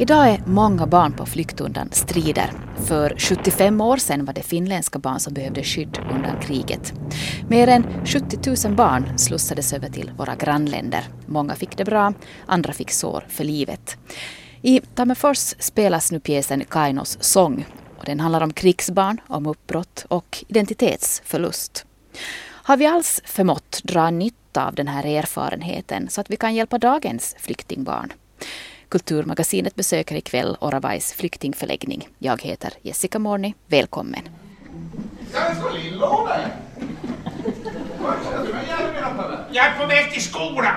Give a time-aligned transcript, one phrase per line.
[0.00, 2.52] Idag är många barn på flykt undan strider.
[2.86, 6.92] För 75 år sedan var det finländska barn som behövde skydd undan kriget.
[7.48, 11.04] Mer än 70 000 barn slussades över till våra grannländer.
[11.26, 12.12] Många fick det bra,
[12.46, 13.96] andra fick sår för livet.
[14.62, 17.66] I Tammerfors spelas nu pjäsen Kainos sång.
[17.98, 21.86] Och den handlar om krigsbarn, om uppbrott och identitetsförlust.
[22.46, 26.78] Har vi alls förmått dra nytta av den här erfarenheten så att vi kan hjälpa
[26.78, 28.12] dagens flyktingbarn?
[28.90, 32.08] Kulturmagasinet besöker ikväll Oravais flyktingförläggning.
[32.18, 33.54] Jag heter Jessica Morni.
[33.66, 34.28] Välkommen.
[39.52, 40.74] Jag är på väg till skolan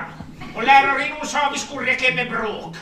[0.56, 2.76] och lärarinnan sa att vi skulle räcka med bråk.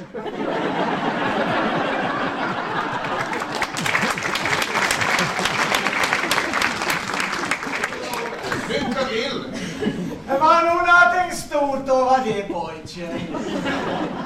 [8.70, 10.11] Lycka till!
[10.32, 13.20] Det var nog någonting stort över det pojke.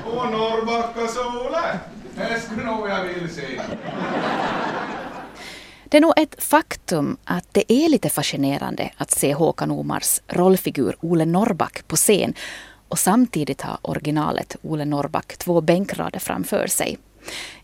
[0.05, 1.79] Och Norrbacka-Sole.
[2.15, 3.61] Det skulle nog jag vilja se.
[5.85, 10.95] Det är nog ett faktum att det är lite fascinerande att se Håkan Omars rollfigur
[11.01, 12.33] Ole Norrback på scen
[12.89, 16.97] och samtidigt ha originalet Ole Norrback två bänkrader framför sig.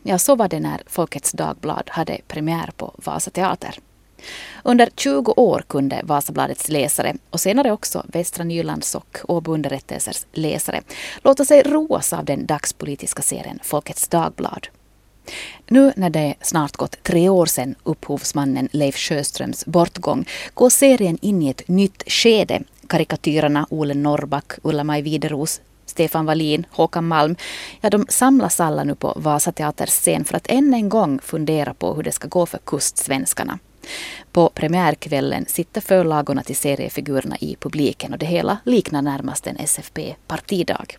[0.04, 3.76] Ja, så var det när Folkets Dagblad hade premiär på Vasa Teater.
[4.64, 10.82] Under 20 år kunde Vasabladets läsare och senare också Västra Nylands och Åbo Underrättelsers läsare
[11.24, 14.68] låta sig roas av den dagspolitiska serien Folkets Dagblad.
[15.68, 21.42] Nu när det snart gått tre år sedan upphovsmannen Leif Sjöströms bortgång går serien in
[21.42, 22.62] i ett nytt skede.
[22.88, 27.36] Karikatyrerna Ole Norrback, Ulla-Maj Wideros, Stefan Wallin, Håkan Malm,
[27.82, 31.94] ja de samlas alla nu på Vasateaters scen för att än en gång fundera på
[31.94, 33.60] hur det ska gå för kustsvenskarna.
[34.32, 40.98] På premiärkvällen sitter förlagorna till seriefigurerna i publiken och det hela liknar närmast en SFP-partidag.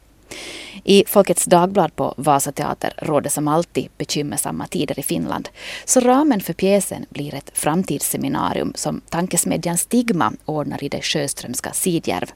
[0.84, 5.48] I Folkets Dagblad på Vasateater råder som alltid bekymmersamma tider i Finland.
[5.84, 12.30] Så ramen för pjäsen blir ett framtidsseminarium som tankesmedjan Stigma ordnar i det sjöströmska Sidjärv.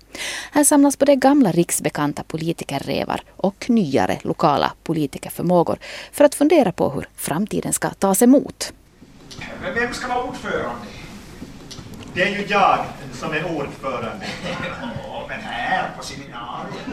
[0.52, 5.78] Här samlas både gamla riksbekanta politikerrevar och nyare lokala politikerförmågor
[6.12, 8.72] för att fundera på hur framtiden ska tas emot.
[9.62, 10.86] Men vem ska vara ordförande?
[12.14, 12.78] Det är ju jag
[13.12, 14.26] som är ordförande.
[15.04, 16.86] Ja, men här på seminariet.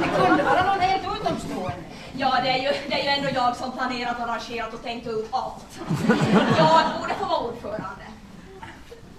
[0.00, 1.76] Det kunde vara någon helt utomstående.
[2.12, 5.28] Ja, det är, ju, det är ju ändå jag som planerat, arrangerat och tänkt ut
[5.30, 5.80] allt.
[6.58, 8.04] Jag borde få vara ordförande.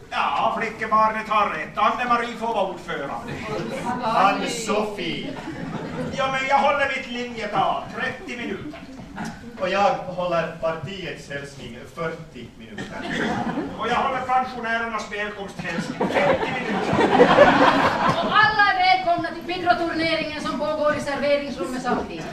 [0.10, 1.78] Ja, flickebarnet har rätt.
[1.78, 3.34] Anne-Marie får vara ordförande.
[4.04, 5.34] Ann-Sofie.
[6.18, 8.80] Ja, men jag håller mitt linjetal, 30 minuter.
[9.62, 12.86] Och jag håller partiets hälsning 40 minuter.
[13.80, 16.12] Och jag håller pensionärernas välkomsthälsning, 50
[16.60, 16.94] minuter.
[18.24, 22.26] Och alla är välkomna till Pidro-turneringen som pågår i serveringsrummet samtidigt.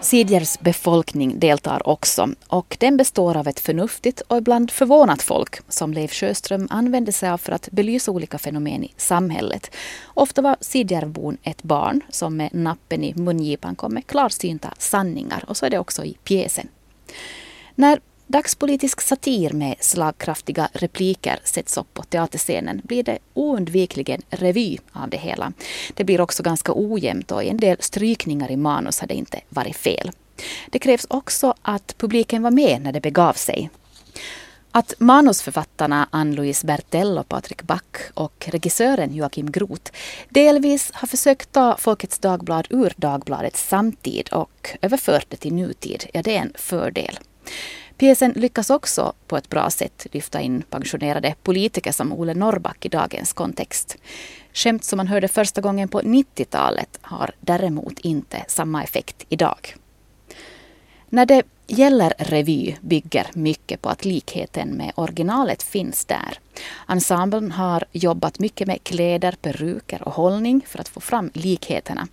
[0.00, 5.92] Sidjers befolkning deltar också och den består av ett förnuftigt och ibland förvånat folk som
[5.92, 9.70] Leif Sjöström använde sig av för att belysa olika fenomen i samhället.
[10.14, 15.56] Ofta var Sidjärvbon ett barn som med nappen i mungipan kom med klarsynta sanningar och
[15.56, 16.68] så är det också i pjäsen.
[17.74, 25.10] När dagspolitisk satir med slagkraftiga repliker sätts upp på teaterscenen blir det oundvikligen revy av
[25.10, 25.52] det hela.
[25.94, 30.10] Det blir också ganska ojämnt och en del strykningar i manus hade inte varit fel.
[30.70, 33.70] Det krävs också att publiken var med när det begav sig.
[34.70, 39.92] Att manusförfattarna Ann-Louise Bertell och Patrik Back och regissören Joakim Groth
[40.28, 46.22] delvis har försökt ta Folkets Dagblad ur Dagbladets samtid och överfört det till nutid, ja
[46.22, 47.18] det är en fördel.
[47.96, 52.88] Pjäsen lyckas också på ett bra sätt lyfta in pensionerade politiker som Ole Norrback i
[52.88, 53.96] dagens kontext.
[54.52, 59.74] Skämt som man hörde första gången på 90-talet har däremot inte samma effekt idag.
[61.08, 66.38] När det gäller revy bygger mycket på att likheten med originalet finns där.
[66.88, 72.08] Ensemblen har jobbat mycket med kläder, peruker och hållning för att få fram likheterna.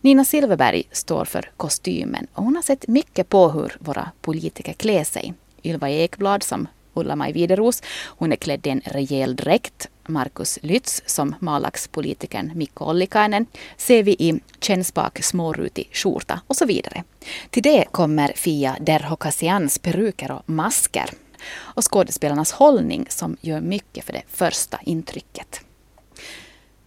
[0.00, 5.04] Nina Silverberg står för kostymen och hon har sett mycket på hur våra politiker klär
[5.04, 5.34] sig.
[5.62, 6.68] Ylva Ekblad som
[7.00, 13.46] Ulla-Maj Wideros, hon är klädd i en rejäl dräkt Markus Lytz som Malax-politikern Mikko Ollikainen
[13.76, 17.04] ser vi i kännspak smårutig skjorta och så vidare.
[17.50, 21.10] Till det kommer Fia Derhokasians peruker och masker
[21.56, 25.60] och skådespelarnas hållning som gör mycket för det första intrycket.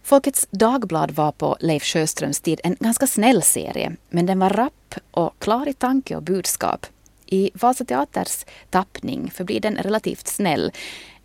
[0.02, 4.94] Folkets Dagblad var på Leif Sjöströms tid en ganska snäll serie, men den var rapp
[5.10, 6.86] och klar i tanke och budskap.
[7.32, 10.72] I Vasa Teaters tappning förblir den relativt snäll,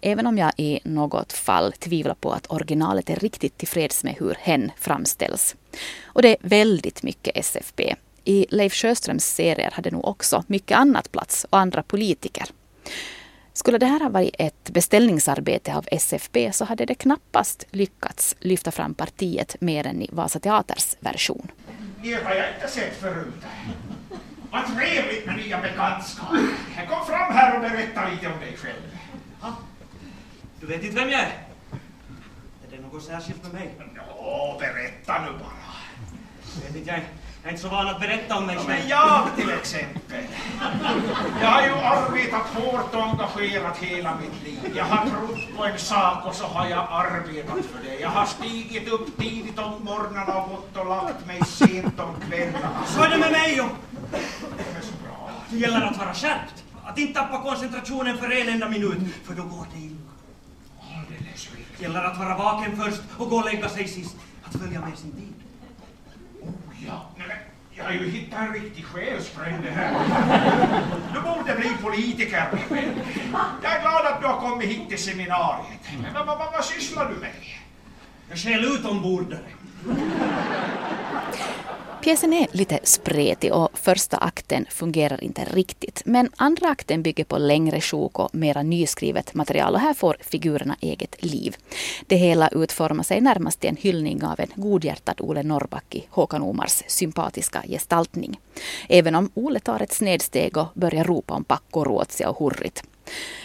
[0.01, 4.35] även om jag i något fall tvivlar på att originalet är riktigt tillfreds med hur
[4.39, 5.55] hen framställs.
[6.05, 7.95] Och det är väldigt mycket SFP.
[8.23, 12.45] I Leif Sjöströms serier hade nog också mycket annat plats och andra politiker.
[13.53, 18.71] Skulle det här ha varit ett beställningsarbete av SFB så hade det knappast lyckats lyfta
[18.71, 21.51] fram partiet mer än i Vasa Teaters version.
[22.03, 23.33] Det har jag inte sett förut.
[24.51, 26.47] Vad trevligt med nya bekantskaper.
[26.89, 28.97] Kom fram här och berätta lite om dig själv.
[30.59, 31.25] Du vet inte vem jag är?
[31.25, 33.71] Är det något särskilt med mig?
[34.17, 35.51] Ja, berätta nu bara.
[36.55, 36.99] Jag vet inte, jag
[37.43, 38.79] jag är inte så van att berätta om mig Ja, själv.
[38.79, 40.23] men jag till exempel.
[41.41, 44.73] Jag har ju arbetat hårt och engagerat hela mitt liv.
[44.75, 47.99] Jag har trott på en sak och så har jag arbetat för det.
[47.99, 52.69] Jag har stigit upp tidigt om morgnarna och gått och lagt mig sent om kvällarna.
[52.85, 53.67] Så är det med mig och
[54.11, 54.17] Det
[54.77, 55.31] är så bra.
[55.49, 56.63] det gäller att vara skärpt.
[56.83, 59.95] Att inte tappa koncentrationen för en enda minut, för då går det illa.
[60.81, 61.81] Alldeles riktigt.
[61.81, 64.15] Gäller att vara vaken först och gå och lägga sig sist.
[64.43, 65.33] Att följa med sin tid.
[66.87, 67.37] Ja, nej,
[67.73, 69.93] jag har ju hittat en riktig själsfrände här.
[71.13, 72.47] Du borde bli politiker.
[73.63, 75.81] Jag är glad att du har kommit hit till seminariet.
[76.01, 77.33] Men vad, vad, vad, vad sysslar du med?
[78.29, 79.47] Jag skäl utombordare.
[82.01, 86.01] Pjäsen är lite spretig och första akten fungerar inte riktigt.
[86.05, 90.75] Men andra akten bygger på längre sjok och mera nyskrivet material och här får figurerna
[90.81, 91.55] eget liv.
[92.07, 96.41] Det hela utformar sig närmast till en hyllning av en godhjärtad Ole Norrback i Håkan
[96.41, 98.39] Omars sympatiska gestaltning.
[98.89, 102.83] Även om Ole tar ett snedsteg och börjar ropa om Pakko, och Hurrit.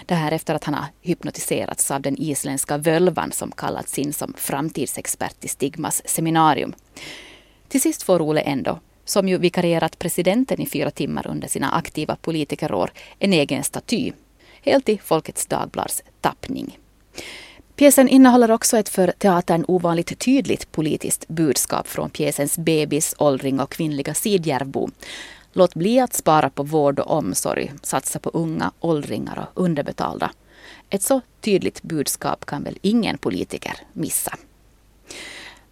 [0.07, 4.35] Det här efter att han har hypnotiserats av den isländska völvan som kallats in som
[4.37, 6.75] framtidsexpert i Stigmas seminarium.
[7.73, 12.17] Till sist får Ole ändå, som ju vikarierat presidenten i fyra timmar under sina aktiva
[12.17, 14.13] politikerår, en egen staty.
[14.63, 16.79] Helt i Folkets Dagblads tappning.
[17.77, 23.71] Pjäsen innehåller också ett för teatern ovanligt tydligt politiskt budskap från pjäsens bebis, åldring och
[23.71, 24.91] kvinnliga Sidjärvbo.
[25.53, 30.31] Låt bli att spara på vård och omsorg, satsa på unga, åldringar och underbetalda.
[30.91, 34.39] Ett så tydligt budskap kan väl ingen politiker missa.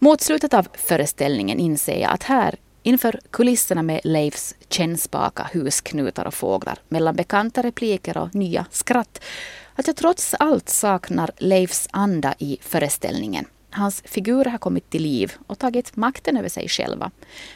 [0.02, 6.34] Mot slutet av föreställningen inser jag att här, inför kulisserna med Leifs kännspaka husknutar och
[6.34, 9.22] fåglar, mellan bekanta repliker och nya skratt,
[9.74, 13.44] att jag trots allt saknar Leifs anda i föreställningen.
[13.70, 17.10] Hans figurer har kommit till liv och tagit makten över sig själva.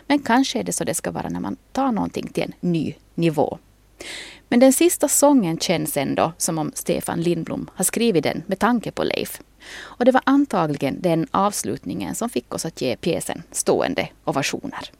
[0.06, 2.94] Men kanske är det så det ska vara när man tar någonting till en ny
[3.14, 3.58] nivå.
[4.48, 8.90] Men den sista sången känns ändå som om Stefan Lindblom har skrivit den med tanke
[8.90, 9.40] på Leif.
[9.72, 14.90] Och det var antagligen den avslutningen som fick oss att ge pjäsen stående ovationer.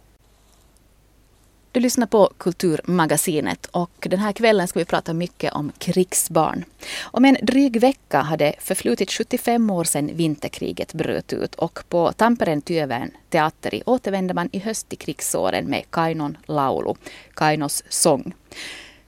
[1.75, 6.65] Du lyssnar på Kulturmagasinet och den här kvällen ska vi prata mycket om krigsbarn.
[7.03, 12.63] Om en dryg vecka hade förflutit 75 år sedan vinterkriget bröt ut och på Tampereen
[12.63, 16.95] Työvän teatteri återvände man i höst till krigsåren med Kainon laulu,
[17.35, 18.35] Kainos sång.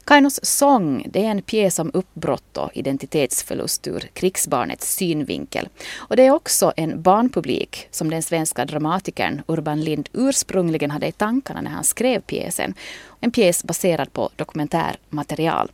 [0.07, 5.69] Kainos sång det är en pjäs om uppbrott och identitetsförlust ur krigsbarnets synvinkel.
[5.95, 11.11] Och det är också en barnpublik som den svenska dramatikern Urban Lind ursprungligen hade i
[11.11, 12.73] tankarna när han skrev pjäsen.
[13.19, 15.71] En pjäs baserad på dokumentärmaterial.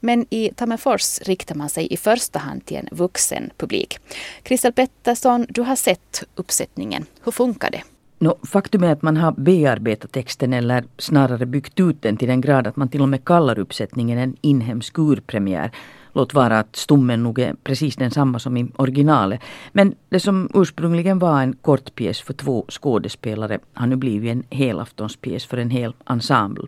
[0.00, 3.98] Men i Tammerfors riktar man sig i första hand till en vuxen publik.
[4.44, 7.06] Christel Pettersson, du har sett uppsättningen.
[7.24, 7.82] Hur funkar det?
[8.22, 12.40] No, faktum är att man har bearbetat texten eller snarare byggt ut den till den
[12.40, 15.70] grad att man till och med kallar uppsättningen en inhemsk urpremiär.
[16.12, 19.40] Låt vara att stommen nog är precis densamma som i originalet.
[19.72, 25.46] Men det som ursprungligen var en kortpjäs för två skådespelare har nu blivit en helaftonspjäs
[25.46, 26.66] för en hel ensemble.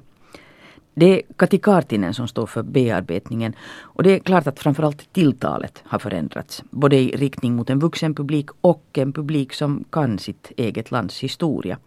[0.94, 5.82] Det är Kati Kartinen som står för bearbetningen och det är klart att framförallt tilltalet
[5.86, 6.62] har förändrats.
[6.70, 11.20] Både i riktning mot en vuxen publik och en publik som kan sitt eget lands
[11.20, 11.78] historia.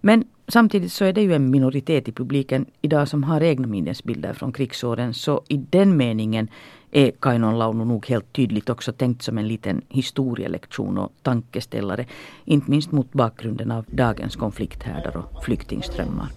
[0.00, 4.32] Men samtidigt så är det ju en minoritet i publiken idag som har egna minnesbilder
[4.32, 6.48] från krigsåren så i den meningen
[6.90, 12.06] är Kainon Launu nog helt tydligt också tänkt som en liten historielektion och tankeställare.
[12.44, 16.28] Inte minst mot bakgrunden av dagens konflikthärdar och flyktingströmmar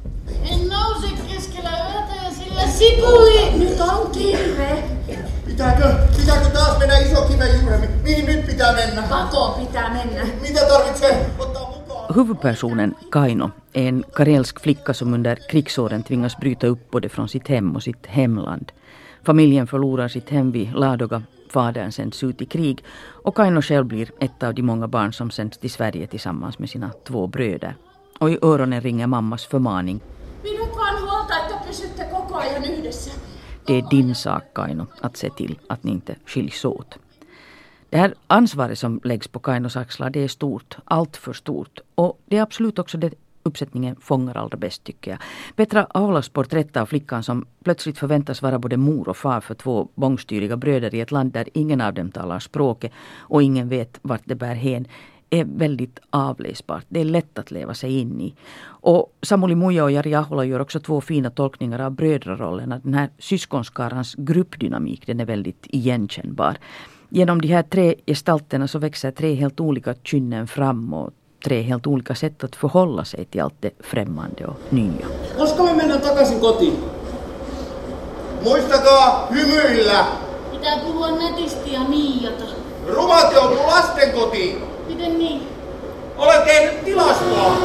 [2.56, 4.84] ja sipuli nyt on kiire.
[5.46, 7.90] Pitääkö, pitääkö taas mennä iso kiven?
[8.04, 9.02] Mihin nyt pitää mennä?
[9.02, 10.28] Pakoon pitää mennä.
[10.42, 12.16] Mitä tarvitsee ottaa mukaan?
[12.16, 17.48] Huvudpersonen Kaino är en karelsk flicka som under krigsåren tvingas bryta upp både från sitt
[17.48, 18.72] hem och sitt hemland.
[19.26, 22.84] Familjen förlorar sitt hem vid Ladoga, fadern sänds ut i krig
[23.24, 26.70] och Kaino själv blir ett av de många barn som sänds till Sverige tillsammans med
[26.70, 27.76] sina två bröder.
[28.20, 30.00] Och i öronen ringer mammas förmaning.
[30.44, 33.12] Pidäköön huolta, että pysytte koko ajan yhdessä.
[33.68, 37.00] Det är din sak Kaino att se till att ni inte skiljs åt.
[37.90, 41.80] Det här ansvaret som läggs på Kainos axlar det är stort, allt för stort.
[41.96, 45.20] Och det är absolut också det uppsättningen fångar allra bäst tycker jag.
[45.56, 49.88] Petra Aulas porträtt av flickan som plötsligt förväntas vara både mor och far för två
[49.96, 54.22] bångstyriga bröder i ett land där ingen av dem talar språket och ingen vet vart
[54.26, 54.88] det bär hän
[55.40, 56.86] är väldigt avläsbart.
[56.90, 58.36] Det är lätt att leva sig in i.
[58.66, 62.80] Och Samuli Muja och Jari Ahola gör också två fina tolkningar av brödrarollerna.
[62.84, 66.58] Den här syskonskarans gruppdynamik den är väldigt igenkännbar.
[67.10, 71.12] Genom de här tre gestalterna så växer tre helt olika kynnen fram och
[71.46, 75.08] tre helt olika sätt att förhålla sig till allt det främmande och nya.
[75.38, 76.74] Koska me mennään takaisin kotiin?
[78.44, 80.06] Muistakaa hymyillä!
[80.52, 82.44] Pitää puhua nätisti ja niiata.
[82.88, 84.73] Rumat joutuu lastenkotiin!
[85.04, 85.42] Miten niin?
[86.18, 87.56] Olen tehnyt tilastoa!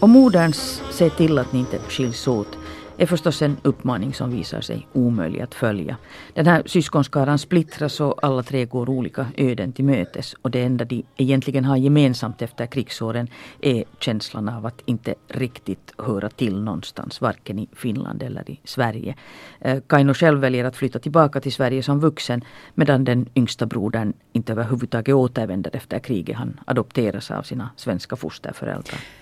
[0.00, 2.58] Och moderns se till att ni inte skiljs åt
[2.98, 5.96] är förstås en uppmaning som visar sig omöjlig att följa.
[6.34, 10.34] Den här syskonskaran splittras och alla tre går olika öden till mötes.
[10.42, 13.28] Och det enda de egentligen har gemensamt efter krigsåren
[13.60, 19.16] är känslan av att inte riktigt höra till någonstans, varken i Finland eller i Sverige.
[19.60, 22.44] Eh, Kaino själv väljer att flytta tillbaka till Sverige som vuxen
[22.74, 26.36] medan den yngsta brodern inte överhuvudtaget återvänder efter kriget.
[26.36, 29.21] Han adopteras av sina svenska fosterföräldrar.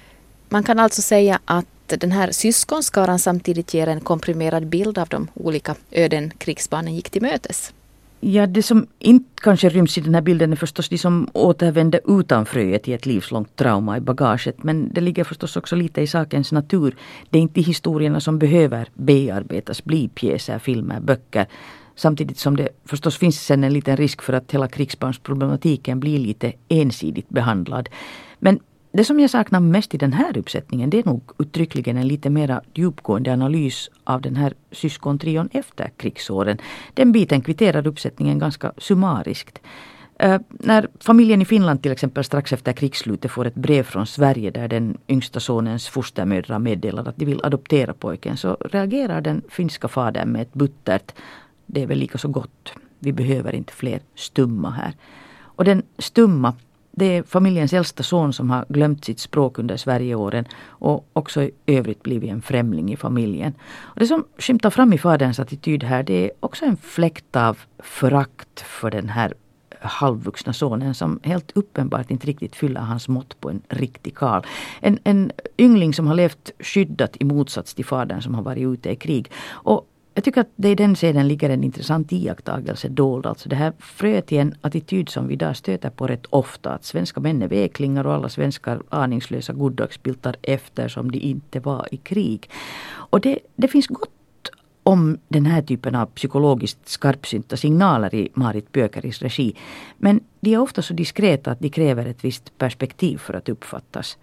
[0.53, 5.29] Man kan alltså säga att den här syskonskaran samtidigt ger en komprimerad bild av de
[5.35, 7.73] olika öden krigsbarnen gick till mötes.
[8.21, 12.01] Ja, det som inte kanske ryms i den här bilden är förstås de som återvände
[12.07, 14.63] utan fröet i ett livslångt trauma i bagaget.
[14.63, 16.97] Men det ligger förstås också lite i sakens natur.
[17.31, 21.47] Det är inte historierna som behöver bearbetas, bli pjäser, filmer, böcker.
[21.95, 26.53] Samtidigt som det förstås finns sen en liten risk för att hela krigsbarnsproblematiken blir lite
[26.69, 27.89] ensidigt behandlad.
[28.39, 28.61] Men
[28.93, 32.31] det som jag saknar mest i den här uppsättningen det är nog uttryckligen en lite
[32.31, 36.59] mera djupgående analys av den här syskontrion efter krigsåren.
[36.95, 39.59] Den biten kvitterar uppsättningen ganska summariskt.
[40.19, 44.51] Eh, när familjen i Finland till exempel strax efter krigsslutet får ett brev från Sverige
[44.51, 49.89] där den yngsta sonens fostermödrar meddelar att de vill adoptera pojken så reagerar den finska
[49.89, 51.13] fadern med ett buttert
[51.73, 52.73] det är väl lika så gott.
[52.99, 54.95] Vi behöver inte fler stumma här.
[55.43, 56.55] Och den stumma
[56.91, 61.51] det är familjens äldsta son som har glömt sitt språk under Sverigeåren och också i
[61.67, 63.55] övrigt blivit en främling i familjen.
[63.79, 67.59] Och det som skymtar fram i faderns attityd här det är också en fläkt av
[67.79, 69.35] förakt för den här
[69.81, 74.43] halvvuxna sonen som helt uppenbart inte riktigt fyller hans mått på en riktig karl.
[74.81, 78.91] En, en yngling som har levt skyddat i motsats till fadern som har varit ute
[78.91, 79.31] i krig.
[79.49, 83.27] Och jag tycker att det i den scenen ligger en intressant iakttagelse dold.
[83.27, 86.71] Alltså det här fröet i en attityd som vi idag stöter på rätt ofta.
[86.71, 91.97] Att svenska män är veklingar och alla svenskar aningslösa goddagsbiltar eftersom de inte var i
[91.97, 92.51] krig.
[92.93, 94.11] Och det, det finns gott
[94.83, 99.57] om den här typen av psykologiskt skarpsynta signaler i Marit Bökeris regi.
[99.99, 104.19] Men de är ofta så diskreta att de kräver ett visst perspektiv för att uppfattas.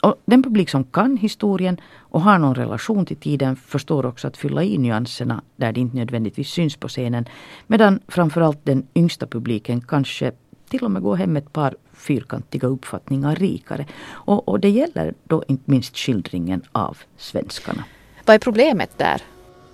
[0.00, 4.36] Och den publik som kan historien och har någon relation till tiden förstår också att
[4.36, 7.28] fylla i nyanserna där det inte nödvändigtvis syns på scenen.
[7.66, 10.32] Medan framförallt den yngsta publiken kanske
[10.68, 13.86] till och med går hem ett par fyrkantiga uppfattningar rikare.
[14.08, 17.84] Och, och det gäller då inte minst skildringen av svenskarna.
[18.24, 19.22] Vad är problemet där?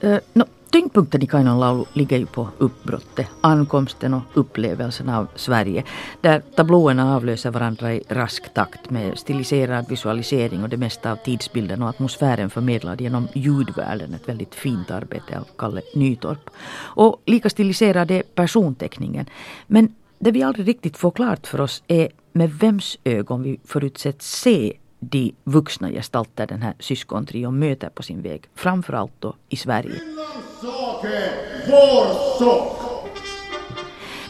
[0.05, 5.85] Uh, no, Tyngdpunkten i Kainon laulu ligger ju på uppbrottet, ankomsten och upplevelsen av Sverige.
[6.21, 11.83] Där tablåerna avlöser varandra i rask takt med stiliserad visualisering och det mesta av tidsbilden
[11.83, 14.15] och atmosfären förmedlad genom ljudvärlden.
[14.15, 16.51] Ett väldigt fint arbete av Kalle Nytorp.
[16.75, 19.27] Och lika stiliserad är personteckningen.
[19.67, 24.41] Men det vi aldrig riktigt får klart för oss är med vems ögon vi förutsätts
[24.41, 30.12] se de vuxna gestalter den här syskontrion möter på sin väg, framförallt då i Sverige.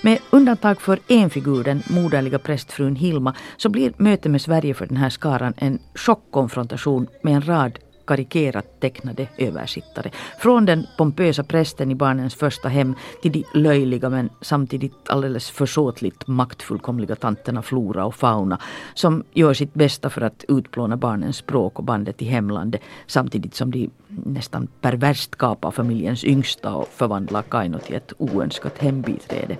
[0.02, 4.86] Med undantag för en figur, den moderliga prästfrun Hilma, så blir mötet med Sverige för
[4.86, 10.10] den här skaran en chockkonfrontation med en rad karikerat tecknade översittare.
[10.38, 16.26] Från den pompösa prästen i barnens första hem till de löjliga men samtidigt alldeles försåtligt
[16.26, 18.58] maktfullkomliga tanterna Flora och Fauna
[18.94, 23.70] som gör sitt bästa för att utplåna barnens språk och bandet till hemlandet samtidigt som
[23.70, 29.56] de nästan perverst kapar familjens yngsta och förvandlar Kaino till ett oönskat hembiträde.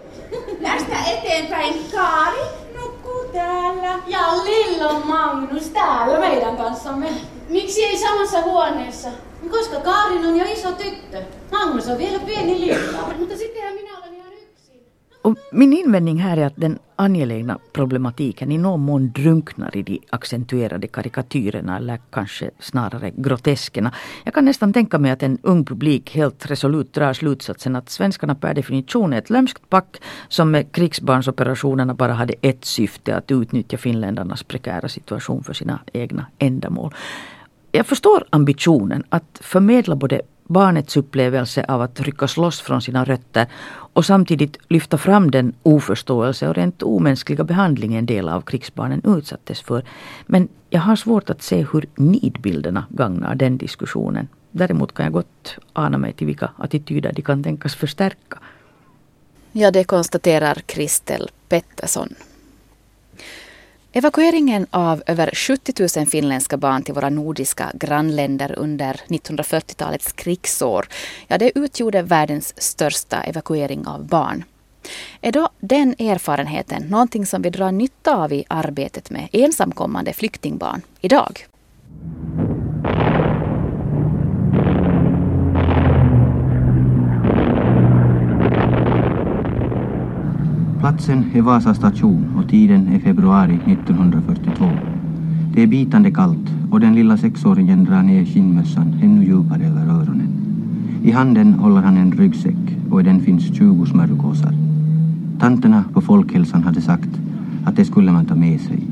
[0.63, 2.41] Tästä eteenpäin Kaari
[2.75, 3.99] nukkuu täällä.
[4.07, 7.07] Ja Lillo Magnus täällä meidän kanssamme.
[7.53, 9.09] Miksi ei samassa huoneessa?
[9.51, 11.23] Koska Kaarin on jo iso tyttö.
[11.53, 13.13] Magnus on vielä pieni lilla.
[13.19, 14.81] Mutta sittenhän minä olen ihan yksin.
[15.25, 20.01] Och min invändning här är att den angelägna problematiken i någon mån drunknar i de
[20.11, 23.93] accentuerade karikatyrerna eller kanske snarare groteskerna.
[24.25, 28.35] Jag kan nästan tänka mig att en ung publik helt resolut drar slutsatsen att svenskarna
[28.35, 33.79] per definition är ett lömskt pack som med krigsbarnsoperationerna bara hade ett syfte att utnyttja
[33.79, 36.95] finländarnas prekära situation för sina egna ändamål.
[37.73, 43.47] Jag förstår ambitionen att förmedla både barnets upplevelse av att ryckas loss från sina rötter
[43.95, 49.61] och samtidigt lyfta fram den oförståelse och rent omänskliga behandling en del av krigsbarnen utsattes
[49.61, 49.85] för.
[50.27, 54.29] Men jag har svårt att se hur nidbilderna gagnar den diskussionen.
[54.51, 58.39] Däremot kan jag gott ana mig till vilka attityder de kan tänkas förstärka.
[59.53, 62.09] Ja, det konstaterar Kristel Pettersson.
[63.95, 70.89] Evakueringen av över 70 000 finländska barn till våra nordiska grannländer under 1940-talets krigsår,
[71.29, 74.45] ja det utgjorde världens största evakuering av barn.
[75.21, 80.83] Är då den erfarenheten någonting som vi drar nytta av i arbetet med ensamkommande flyktingbarn
[81.01, 81.47] idag?
[90.93, 94.71] Platsen är Vasa station och tiden är februari 1942.
[95.55, 100.29] Det är bitande kallt och den lilla sexåringen drar ner skinnmössan ännu djupare över öronen.
[101.03, 104.55] I handen håller han en ryggsäck och i den finns 20 smörgåsar.
[105.41, 107.11] Tanterna på folkhälsan hade sagt
[107.65, 108.92] att det skulle man ta med sig.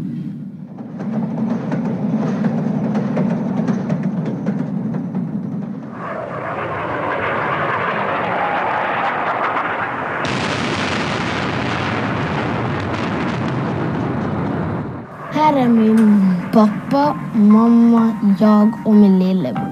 [16.91, 19.71] Pappa, mamma, jag och min lillebror.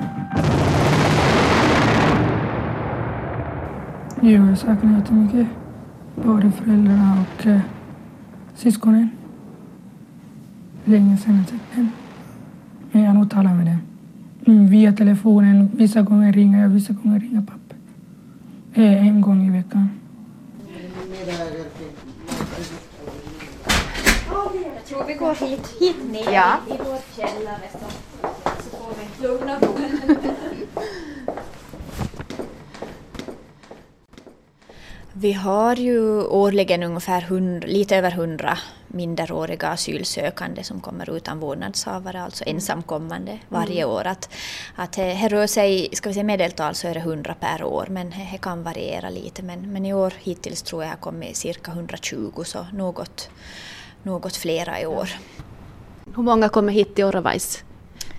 [4.21, 5.47] Jo, jag saknar jättemycket
[6.15, 7.61] både föräldrarna och eh,
[8.55, 9.11] syskonen.
[10.85, 11.91] Länge sedan jag sett dem.
[12.93, 13.79] Men jag har nog talat med dem.
[14.47, 15.71] Mm, via telefonen.
[15.75, 17.75] Vissa gånger ringer jag, vissa gånger ringer pappa.
[18.75, 19.89] Eh, en gång i veckan.
[24.31, 26.57] Jag tror vi går hit, hit ner Ja.
[26.69, 27.79] i vår källare så,
[28.63, 29.77] så får vi lugna ro.
[35.13, 42.23] Vi har ju årligen ungefär 100, lite över hundra minderåriga asylsökande som kommer utan vårdnadshavare,
[42.23, 43.95] alltså ensamkommande varje Mm.
[43.95, 44.07] år.
[44.07, 44.29] Att,
[44.77, 48.11] att det rör sig, ska vi säga medeltal så är det 100 per år, men
[48.11, 49.43] det, det kan variera lite.
[49.43, 53.31] Men, men i år hittills tror jag har kommit cirka 120, så något,
[54.09, 55.09] något flera i år.
[56.17, 57.65] Hur många kommer hit till Oravais,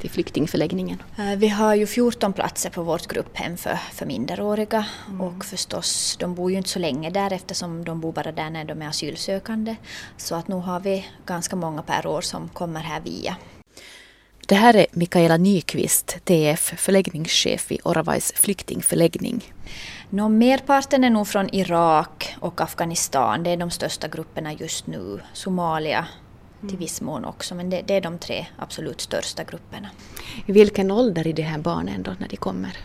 [0.01, 1.01] till flyktingförläggningen?
[1.17, 4.85] Eh, Vi har ju 14 platser på vårt grupphem för, för minderåriga
[5.19, 8.65] och förstås, de bor ju inte så länge där eftersom de bor bara där när
[8.65, 9.75] de är asylsökande.
[10.17, 13.35] Så att nu har vi ganska många per år som kommer här via.
[14.49, 19.53] Det här är Mikaela Nyqvist, TF förläggningschef i Oravais flyktingförläggning.
[20.09, 25.19] Nå, merparten är nog från Irak och Afghanistan, det är de största grupperna just nu.
[25.33, 26.05] Somalia
[26.69, 29.89] till viss mån också, men det, det är de tre absolut största grupperna.
[30.45, 32.77] I vilken ålder är de här barnen då när de kommer?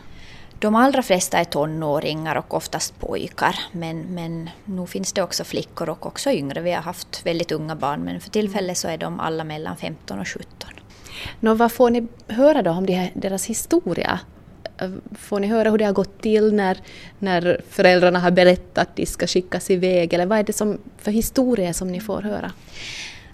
[0.59, 5.89] De allra flesta är tonåringar och oftast pojkar, men, men nu finns det också flickor
[5.89, 6.61] och också yngre.
[6.61, 10.19] Vi har haft väldigt unga barn, men för tillfället så är de alla mellan 15
[10.19, 10.69] och 17.
[11.39, 14.19] Nå, vad får ni höra då om de här, deras historia?
[14.77, 16.77] Eh, får ni höra hur det har gått till när,
[17.19, 20.13] när föräldrarna har berättat att de ska skickas iväg?
[20.13, 22.51] Eller vad är det som, för historier som ni får höra?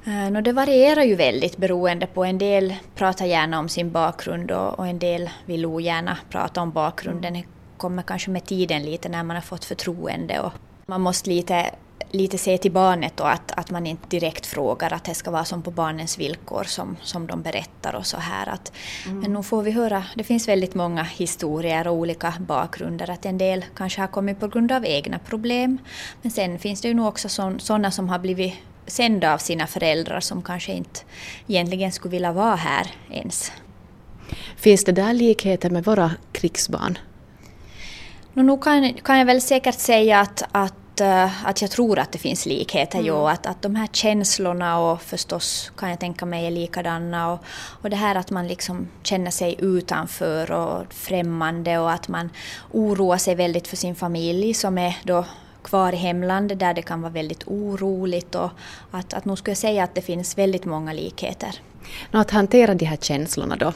[0.06, 2.24] Eh, nå, det varierar ju väldigt beroende på.
[2.24, 6.72] En del pratar gärna om sin bakgrund och, och en del vill ogärna prata om
[6.72, 7.34] bakgrunden.
[7.34, 7.44] Det
[7.78, 10.52] kommer kanske med tiden lite när man har fått förtroende och
[10.86, 11.72] man måste lite,
[12.12, 15.46] lite se till barnet och att, att man inte direkt frågar att det ska vara
[15.46, 18.50] som på barnens villkor som, som de berättar och så här.
[18.50, 18.72] Att,
[19.06, 23.10] Men nu får vi höra, det finns väldigt många historier och olika bakgrunder.
[23.10, 25.78] Att en del kanske har kommit på grund av egna problem.
[26.22, 28.54] Men sen finns det ju nog också sådana som har blivit
[28.88, 31.00] sända av sina föräldrar som kanske inte
[31.48, 33.52] egentligen skulle vilja vara här ens.
[34.56, 36.98] Finns det där likheter med våra krigsbarn?
[38.34, 42.12] No, nu kan, kan jag väl säkert säga att, att, eh, att jag tror att
[42.12, 42.98] det finns likheter.
[42.98, 43.08] Mm.
[43.08, 47.32] Jo, att, att de här känslorna och förstås kan jag tänka mig är likadana.
[47.32, 47.40] Och,
[47.82, 52.30] och det här att man liksom känner sig utanför och främmande och att man
[52.72, 55.26] oroar sig väldigt för sin familj som är då
[55.64, 58.36] kvar i hemlandet där det kan vara väldigt oroligt.
[58.36, 58.50] Och
[58.92, 61.62] att, att nu skulle jag säga att det finns väldigt många likheter.
[62.12, 63.74] Att hantera de här känslorna då?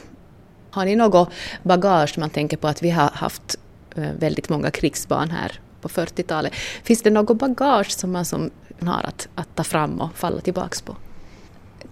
[0.70, 1.30] Har ni något
[1.62, 3.56] bagage man tänker på att vi har haft
[3.96, 6.54] eh, väldigt många krigsbarn här på på 40-talet.
[6.82, 10.76] Finns det något bagage som man som har att, att ta fram och falla tillbaka
[10.84, 10.96] på?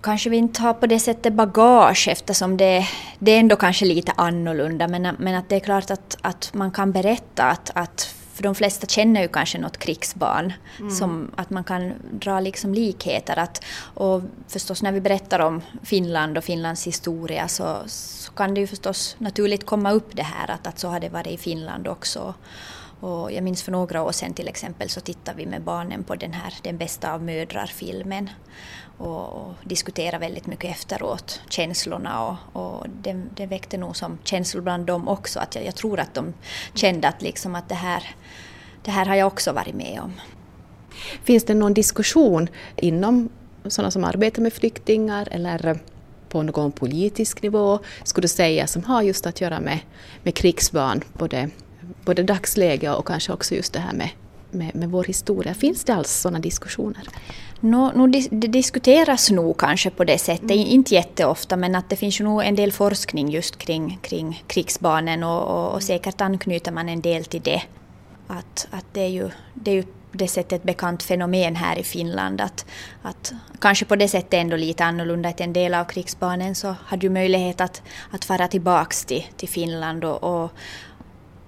[0.01, 2.87] kanske vi inte har på det sättet bagage eftersom det,
[3.19, 6.71] det är ändå kanske lite annorlunda men, men att det är klart att, att man
[6.71, 10.91] kan berätta att, att för de flesta känner ju kanske något krigsbarn, mm.
[10.91, 13.39] som att man kan dra liksom likheter.
[13.39, 18.61] Att, och förstås när vi berättar om Finland och Finlands historia så, så kan det
[18.61, 21.89] ju förstås naturligt komma upp det här att, att så har det varit i Finland
[21.89, 22.35] också.
[23.05, 26.15] Och jag minns för några år sedan till exempel så tittade vi med barnen på
[26.15, 28.31] den här Den bästa av mödrar-filmen
[28.99, 34.63] och, och diskuterade väldigt mycket efteråt, känslorna och, och det, det väckte nog som känslor
[34.63, 36.35] bland dem också att jag, jag tror att de
[36.75, 38.17] kände att, liksom att det, här,
[38.83, 40.13] det här har jag också varit med om.
[41.25, 43.29] Finns det någon diskussion inom
[43.67, 45.79] sådana som arbetar med flyktingar eller
[46.29, 49.79] på någon politisk nivå, skulle du säga, som har just att göra med,
[50.23, 51.51] med krigsbarn, både,
[52.05, 54.09] både dagsläge och kanske också just det här med,
[54.51, 55.55] med, med vår historia.
[55.55, 57.09] Finns det alls sådana diskussioner?
[57.61, 60.67] No, no, det diskuteras nog kanske på det sättet, mm.
[60.67, 65.23] inte jätteofta men att det finns ju nog en del forskning just kring, kring krigsbarnen
[65.23, 67.63] och, och, och säkert anknyter man en del till det.
[68.27, 71.83] Att, att det, är ju, det är ju det sättet ett bekant fenomen här i
[71.83, 72.41] Finland.
[72.41, 72.67] Att,
[73.03, 77.07] att kanske på det sättet ändå lite annorlunda att en del av krigsbarnen så hade
[77.07, 80.53] ju möjlighet att, att fara tillbaks till, till Finland och, och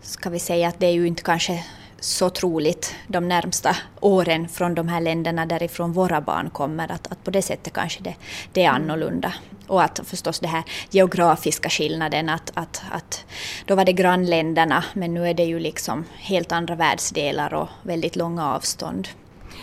[0.06, 1.64] ska vi säga att det är ju inte kanske
[2.00, 6.92] så troligt de närmsta åren från de här länderna därifrån våra barn kommer.
[6.92, 8.14] Att, att på det sättet kanske det,
[8.52, 9.34] det är annorlunda.
[9.66, 13.24] Och att förstås den här geografiska skillnaden att, att, att
[13.64, 18.16] då var det grannländerna men nu är det ju liksom helt andra världsdelar och väldigt
[18.16, 19.08] långa avstånd.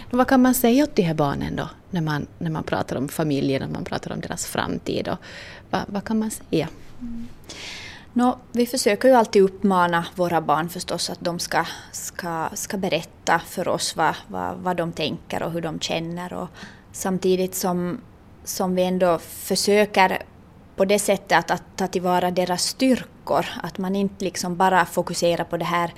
[0.09, 3.09] vad kan man säga åt de här barnen då när man, när man pratar om
[3.09, 5.07] familjen och man pratar om deras framtid?
[5.07, 5.17] Och
[5.69, 6.67] vad, vad kan man säga?
[7.01, 7.27] Mm.
[8.15, 13.39] No, vi försöker ju alltid uppmana våra barn förstås att de ska, ska, ska berätta
[13.39, 16.33] för oss vad, vad, vad de tänker och hur de känner.
[16.33, 16.47] Och
[16.91, 18.01] samtidigt som,
[18.43, 20.23] som vi ändå försöker
[20.75, 23.45] på det sättet att, att ta tillvara deras styrkor.
[23.63, 25.93] Att man inte liksom bara fokuserar på det här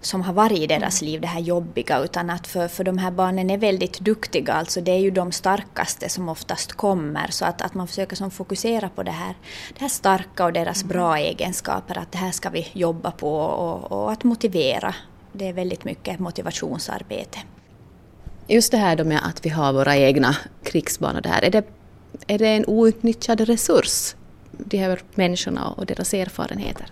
[0.00, 3.10] som har varit i deras liv, det här jobbiga, utan att för, för de här
[3.10, 7.62] barnen är väldigt duktiga, alltså det är ju de starkaste som oftast kommer, så att,
[7.62, 9.34] att man försöker som fokusera på det här,
[9.74, 13.92] det här starka och deras bra egenskaper, att det här ska vi jobba på och,
[13.92, 14.94] och att motivera.
[15.32, 17.38] Det är väldigt mycket motivationsarbete.
[18.46, 21.50] Just det här då med att vi har våra egna krigsbarn och det här, är
[21.50, 21.64] det,
[22.26, 24.14] är det en outnyttjad resurs,
[24.50, 26.86] de här människorna och deras erfarenheter?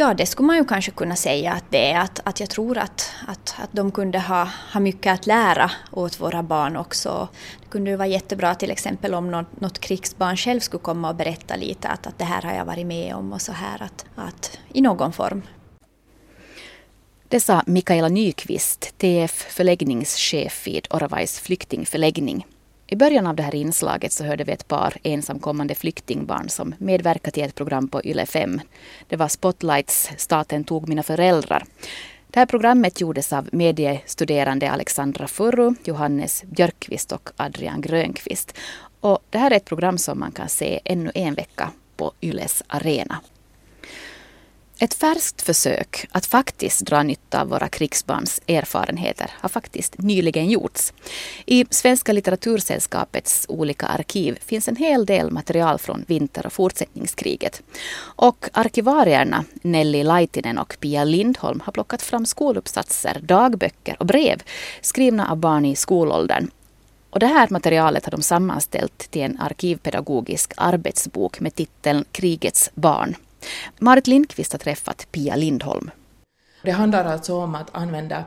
[0.00, 2.00] Ja, det skulle man ju kanske kunna säga att det är.
[2.00, 6.20] Att, att jag tror att, att, att de kunde ha, ha mycket att lära åt
[6.20, 7.28] våra barn också.
[7.62, 11.16] Det kunde ju vara jättebra till exempel om något, något krigsbarn själv skulle komma och
[11.16, 14.04] berätta lite att, att det här har jag varit med om och så här att,
[14.14, 15.42] att i någon form.
[17.28, 22.46] Det sa Mikaela Nyqvist, TF förläggningschef vid Oravais flyktingförläggning.
[22.90, 27.30] I början av det här inslaget så hörde vi ett par ensamkommande flyktingbarn som medverkade
[27.30, 28.60] till ett program på Yle 5.
[29.08, 31.64] Det var Spotlights Staten tog mina föräldrar.
[32.26, 38.54] Det här programmet gjordes av mediestuderande Alexandra Furru, Johannes Björkqvist och Adrian Grönqvist.
[39.00, 42.62] Och det här är ett program som man kan se ännu en vecka på Yles
[42.66, 43.20] arena.
[44.80, 50.92] Ett färskt försök att faktiskt dra nytta av våra krigsbarns erfarenheter har faktiskt nyligen gjorts.
[51.46, 57.62] I Svenska litteratursällskapets olika arkiv finns en hel del material från vinter och fortsättningskriget.
[58.00, 64.42] Och arkivarierna Nelly Laitinen och Pia Lindholm har plockat fram skoluppsatser, dagböcker och brev
[64.80, 66.50] skrivna av barn i skolåldern
[67.10, 73.16] och det här materialet har de sammanställt till en arkivpedagogisk arbetsbok med titeln Krigets barn.
[73.78, 75.90] Marit Lindqvist har träffat Pia Lindholm.
[76.62, 78.24] Det handlar alltså om att använda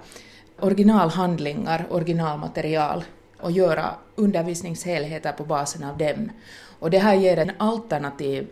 [0.59, 3.03] originalhandlingar, originalmaterial
[3.39, 6.31] och göra undervisningshelheter på basen av dem.
[6.79, 8.47] Och det här ger en alternativ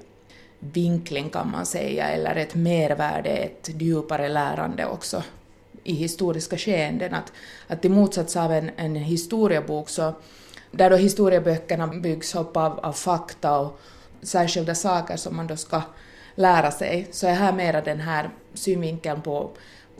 [0.59, 5.23] vinkling kan man säga, eller ett mervärde, ett djupare lärande också
[5.83, 7.13] i historiska skeenden.
[7.13, 7.33] Att,
[7.67, 10.13] att i motsats av en, en historiebok så
[10.71, 13.79] där då historieböckerna byggs upp av, av fakta och
[14.21, 15.81] särskilda saker som man då ska
[16.39, 19.49] lära sig, så är här mera den här synvinkeln på,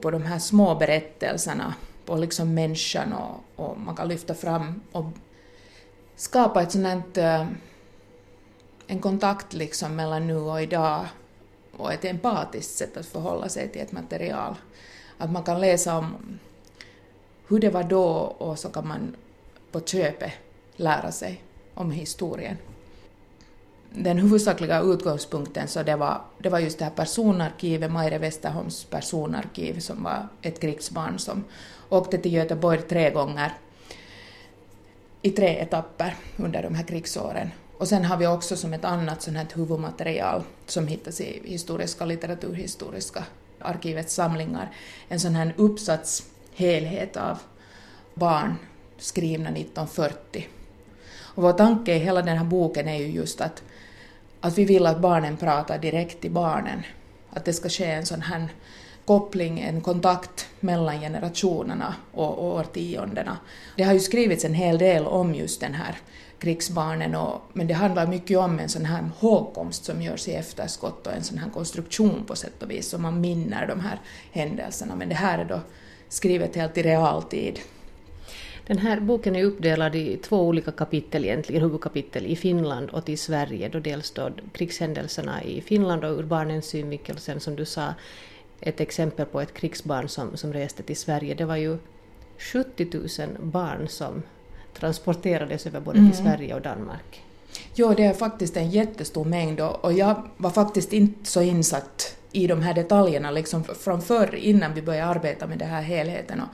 [0.02, 1.73] på de här små berättelserna,
[2.06, 5.06] på liksom människan och, och man kan lyfta fram och
[6.15, 7.47] skapa ett sånt här, eh,
[8.88, 11.06] en kontakt liksom mellan nu och idag
[11.78, 14.56] och ett empatiskt sätt att förhålla sig till ett material.
[15.17, 16.39] Att man kan läsa om
[17.47, 18.06] hur det var då
[18.38, 19.15] och så kan man
[19.71, 20.32] på köpet
[20.75, 22.58] lära sig om historien
[23.93, 29.80] den huvudsakliga utgångspunkten så det var, det var just det här personarkivet, Maire Westerholms personarkiv
[29.80, 31.43] som var ett krigsbarn som
[31.89, 33.54] åkte till Göteborg tre gånger
[35.21, 37.52] i tre etapper under de här krigsåren.
[37.78, 42.06] Och sen har vi också som ett annat sånt här huvudmaterial som hittas i historiska
[42.06, 43.23] litteraturhistoriska
[43.60, 44.71] arkivets samlingar,
[45.08, 47.39] en sån här uppsatshelhet av
[48.13, 48.56] barn
[48.97, 50.47] skrivna 1940.
[51.17, 53.63] Och vår tanke i hela den här boken är ju just att,
[54.41, 56.84] att vi vill att barnen pratar direkt till barnen.
[57.30, 58.47] Att det ska ske en sån här
[59.06, 63.38] koppling, en kontakt mellan generationerna och, och årtiondena.
[63.75, 65.95] Det har ju skrivits en hel del om just den här
[66.39, 71.08] krigsbarnen, och, men det handlar mycket om en sån här hågkomst som görs i efterskott
[71.08, 73.99] och en sån här konstruktion på sätt och vis, så man minner de här
[74.32, 74.95] händelserna.
[74.95, 75.60] Men det här är då
[76.10, 77.60] skrivet helt i realtid.
[78.69, 83.17] Den här boken är uppdelad i två olika kapitel egentligen, huvudkapitel i Finland och i
[83.17, 83.69] Sverige.
[83.69, 87.93] Då dels då krigshändelserna i Finland och ur barnens synvinkel och sen som du sa
[88.60, 91.36] ett exempel på ett krigsbarn som, som reste till Sverige.
[91.36, 91.77] Det var ju
[92.38, 93.08] 70 000
[93.39, 94.23] barn som
[94.73, 96.25] transporterades över både till mm.
[96.25, 97.23] Sverige och Danmark.
[97.75, 102.47] Jo, det är faktiskt en jättestor mängd och jag var faktiskt inte så insatt i
[102.47, 106.41] de här detaljerna liksom från förr innan vi började arbeta med den här helheten.
[106.41, 106.47] Och,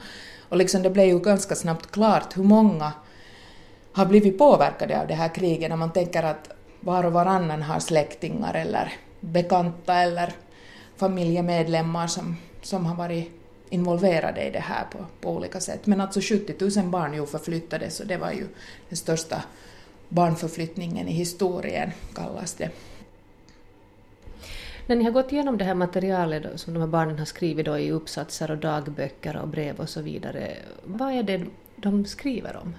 [0.48, 2.92] och liksom det blev ju ganska snabbt klart hur många
[3.92, 7.80] har blivit påverkade av det här kriget när man tänker att var och varannan har
[7.80, 10.32] släktingar eller bekanta eller
[10.96, 13.32] familjemedlemmar som, som har varit
[13.70, 15.86] involverade i det här på, på olika sätt.
[15.86, 18.46] Men alltså 70 000 barn ju förflyttades och det var ju
[18.88, 19.42] den största
[20.08, 22.70] barnförflyttningen i historien, kallas det.
[24.86, 27.66] När ni har gått igenom det här materialet då, som de här barnen har skrivit
[27.66, 31.46] då i uppsatser och dagböcker och brev och så vidare, vad är det
[31.76, 32.76] de skriver om?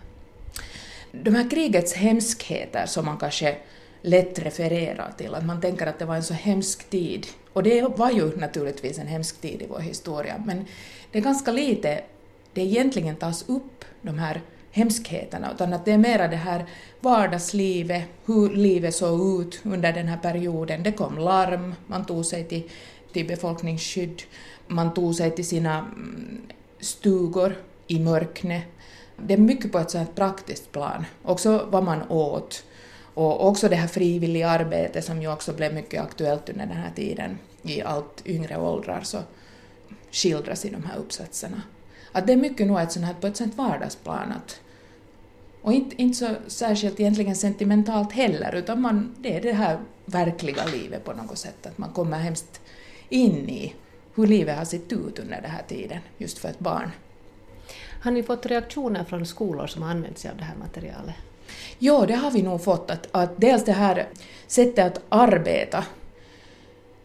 [1.12, 3.58] De här krigets hemskheter som man kanske
[4.02, 7.28] lätt refererar till, att man tänker att det var en så hemsk tid.
[7.54, 10.66] Och det var ju naturligtvis en hemsk tid i vår historia, men
[11.12, 12.04] det är ganska lite
[12.54, 14.42] det egentligen tas upp, de här
[14.78, 16.66] hemskheterna, utan att det är mera det här
[17.02, 20.84] vardagslivet, hur livet såg ut under den här perioden.
[20.84, 22.64] Det kom larm, man tog sig till,
[23.14, 24.22] till befolkningsskydd,
[24.68, 26.42] man tog sig till sina mm,
[26.80, 27.56] stugor
[27.88, 28.64] i mörknet.
[29.18, 31.06] Det är mycket på ett sånt praktiskt plan.
[31.24, 32.64] Också vad man åt.
[33.14, 36.92] Och också det här frivilliga arbetet som ju också blev mycket aktuellt under den här
[36.96, 39.18] tiden i allt yngre åldrar så
[40.12, 41.62] skildras i de här uppsatserna.
[42.12, 44.60] Att det är mycket nog ett sånt här, på ett sånt vardagsplan att,
[45.68, 50.66] och inte, inte så särskilt egentligen sentimentalt heller utan man, det är det här verkliga
[50.66, 52.62] livet på något sätt, att man kommer hemskt
[53.10, 53.74] in i
[54.16, 56.92] hur livet har sett ut under den här tiden just för ett barn.
[58.04, 61.16] Har ni fått reaktioner från skolor som har använt sig av det här materialet?
[61.80, 62.92] Ja, det har vi nog fått.
[62.92, 64.08] Att, att dels det här
[64.48, 65.86] sättet att arbeta,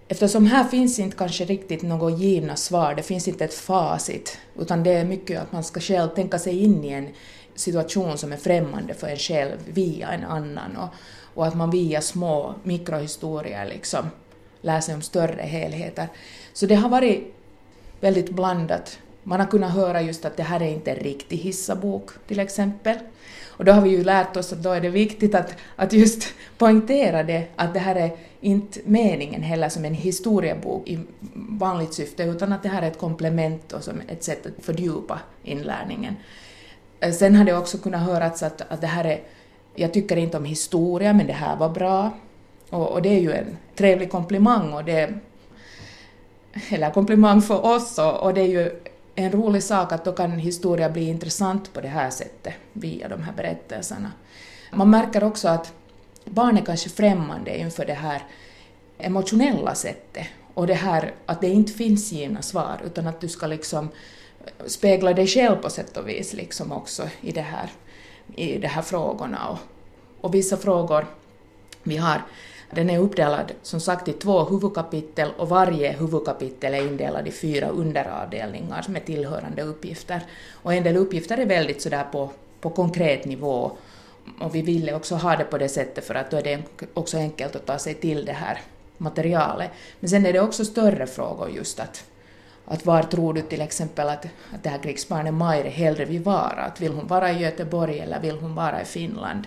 [0.09, 4.83] eftersom här finns inte kanske riktigt något givna svar, det finns inte ett facit, utan
[4.83, 7.09] det är mycket att man ska själv tänka sig in i en
[7.55, 10.88] situation som är främmande för en själv via en annan och,
[11.35, 14.11] och att man via små mikrohistorier liksom
[14.61, 16.09] lär sig om större helheter.
[16.53, 17.35] Så det har varit
[18.01, 18.99] väldigt blandat.
[19.23, 22.97] Man har kunnat höra just att det här är inte en riktig hissabok till exempel.
[23.47, 26.35] Och då har vi ju lärt oss att då är det viktigt att, att just
[26.59, 28.11] poängtera det, att det här är
[28.41, 30.99] inte meningen heller som en historiebok i
[31.35, 35.21] vanligt syfte, utan att det här är ett komplement och som ett sätt att fördjupa
[35.43, 36.17] inlärningen.
[37.03, 39.21] Eh, sen har det också kunnat höras att, att det här är,
[39.75, 42.11] jag tycker inte om historia, men det här var bra.
[42.71, 45.15] Och, och det är ju en trevlig komplimang, och det,
[46.69, 48.71] eller komplimang för oss, och, och det är ju
[49.15, 53.23] en rolig sak att då kan historia bli intressant på det här sättet via de
[53.23, 54.12] här berättelserna.
[54.73, 55.73] Man märker också att
[56.25, 58.23] barn är kanske främmande inför det här
[58.99, 63.47] emotionella sättet och det här att det inte finns givna svar utan att du ska
[63.47, 63.88] liksom
[64.67, 67.71] spegla dig själv på sätt och vis liksom också i det här,
[68.37, 69.59] i de här frågorna och,
[70.21, 71.07] och vissa frågor
[71.83, 72.23] vi har
[72.75, 77.69] den är uppdelad som sagt i två huvudkapitel och varje huvudkapitel är indelad i fyra
[77.69, 80.21] underavdelningar med tillhörande uppgifter.
[80.53, 83.73] Och en del uppgifter är väldigt sådär på, på konkret nivå
[84.41, 86.63] och vi ville också ha det på det sättet för att då är det
[86.95, 88.61] också enkelt att ta sig till det här
[88.99, 89.71] materialet.
[90.01, 92.05] Men sen är det också större frågor just att,
[92.73, 96.65] att var tror du till exempel att, att det här krigsbarnet Maire hellre vill vara?
[96.65, 99.47] Att vill hon vara i Göteborg eller vill hon vara i Finland?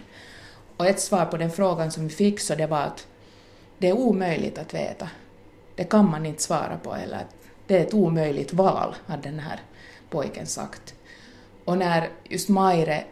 [0.78, 3.08] Och ett svar på den frågan som vi fick så det var att
[3.78, 5.10] det är omöjligt att veta.
[5.76, 7.26] Det kan man inte svara på, eller
[7.68, 9.60] det är ett omöjligt val, hade den här
[10.10, 10.94] pojken sagt.
[11.66, 13.04] Och när just Maire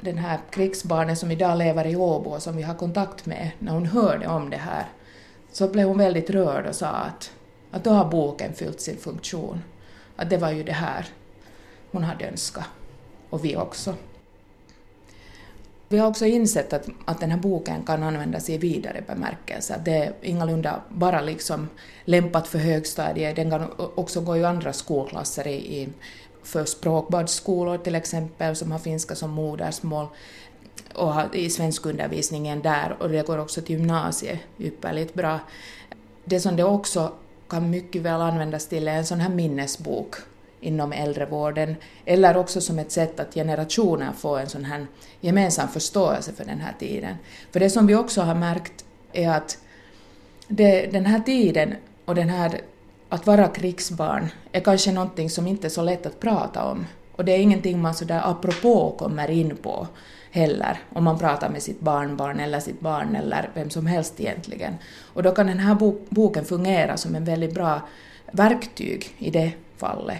[0.00, 3.72] den här krigsbarnen som idag lever i Åbo och som vi har kontakt med, när
[3.72, 4.86] hon hörde om det här,
[5.52, 7.30] så blev hon väldigt rörd och sa att,
[7.76, 9.62] att då har boken fyllt sin funktion.
[10.16, 11.06] Att det var ju det här
[11.90, 12.64] hon hade önskat.
[13.30, 13.94] Och vi också.
[15.88, 19.80] Vi har också insett att, att den här boken kan användas i vidare bemärkelse.
[19.84, 21.68] Det är ingalunda bara liksom
[22.04, 25.88] lämpat för högstadiet, den kan också gå i andra skolklasser i, i
[26.42, 30.06] för språkbadsskolor till exempel som har finska som modersmål
[30.94, 35.40] och i svenskundervisningen där och det går också till gymnasiet ypperligt bra.
[36.24, 37.12] Det som det också
[37.48, 40.14] kan mycket väl användas till en sån här minnesbok
[40.60, 44.86] inom äldrevården eller också som ett sätt att generationer får en sån här
[45.20, 47.16] gemensam förståelse för den här tiden.
[47.52, 49.58] För det som vi också har märkt är att
[50.48, 52.60] det, den här tiden och den här
[53.08, 56.86] att vara krigsbarn är kanske någonting som inte är så lätt att prata om.
[57.12, 59.86] Och det är ingenting man sådär apropå kommer in på
[60.36, 64.74] heller, om man pratar med sitt barnbarn eller sitt barn eller vem som helst egentligen.
[65.14, 65.74] Och då kan den här
[66.08, 67.80] boken fungera som en väldigt bra
[68.32, 70.18] verktyg i det fallet.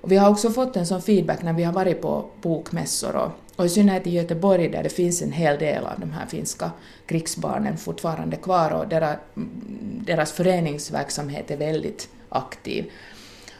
[0.00, 3.30] Och vi har också fått en sån feedback när vi har varit på bokmässor och,
[3.56, 6.70] och i synnerhet i Göteborg där det finns en hel del av de här finska
[7.06, 9.16] krigsbarnen fortfarande kvar och deras,
[10.06, 12.90] deras föreningsverksamhet är väldigt aktiv.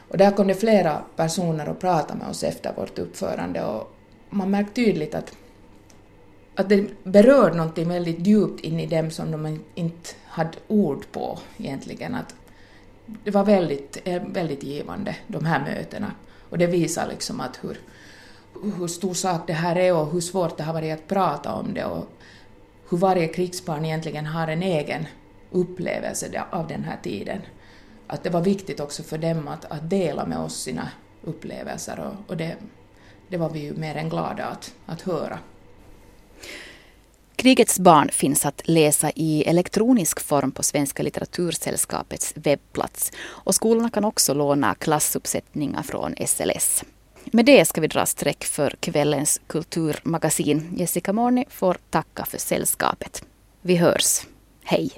[0.08, 3.94] Och där kom det flera personer och pratade med oss efter vårt uppförande och
[4.30, 5.32] man märkte tydligt att,
[6.58, 11.38] att det berörde någonting väldigt djupt in i dem som de inte hade ord på
[11.56, 12.14] egentligen.
[12.14, 12.34] Att
[13.24, 16.12] det var väldigt, eh, väldigt givande, de här mötena.
[16.50, 17.80] Och det visar liksom att hur,
[18.78, 21.74] hur stor sak det här är och hur svårt det har varit att prata om
[21.74, 22.08] det och
[22.90, 25.06] hur varje krigsbarn egentligen har en egen
[25.50, 27.38] upplevelse av den här tiden.
[28.06, 30.88] Att det var viktigt också för dem att, att dela med oss sina
[31.22, 32.56] upplevelser och, och det,
[33.28, 35.38] det var vi ju mer än glada att, att höra.
[37.38, 43.12] Krigets barn finns att läsa i elektronisk form på Svenska litteratursällskapets webbplats.
[43.18, 46.84] Och skolorna kan också låna klassuppsättningar från SLS.
[47.24, 50.74] Med det ska vi dra streck för kvällens kulturmagasin.
[50.76, 53.24] Jessica Morni får tacka för sällskapet.
[53.62, 54.26] Vi hörs.
[54.64, 54.90] Hej!